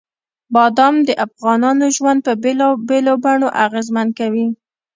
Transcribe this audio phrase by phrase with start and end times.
[0.53, 4.47] بادام د افغانانو ژوند په بېلابېلو بڼو اغېزمن کوي.